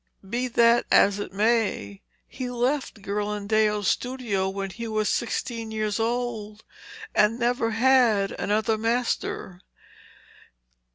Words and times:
Be 0.27 0.47
that 0.47 0.87
as 0.91 1.19
it 1.19 1.31
may, 1.31 2.01
he 2.27 2.49
left 2.49 3.03
Ghirlandaio's 3.03 3.87
studio 3.87 4.49
when 4.49 4.71
he 4.71 4.87
was 4.87 5.09
sixteen 5.09 5.69
years 5.69 5.99
old, 5.99 6.63
and 7.13 7.37
never 7.37 7.69
had 7.69 8.31
another 8.39 8.79
master. 8.79 9.61